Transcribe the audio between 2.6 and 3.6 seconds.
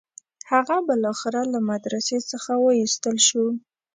وایستل شو.